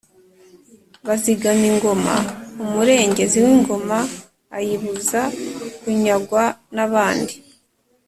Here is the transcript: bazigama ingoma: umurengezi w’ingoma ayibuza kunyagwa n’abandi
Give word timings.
bazigama 1.05 1.65
ingoma: 1.71 2.15
umurengezi 2.63 3.37
w’ingoma 3.45 3.97
ayibuza 4.57 5.21
kunyagwa 5.81 6.43
n’abandi 6.77 7.33